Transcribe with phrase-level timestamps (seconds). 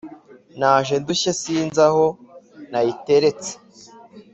[0.59, 2.09] Naje ndushye sinzi ahoo
[2.71, 3.55] nayiteretsee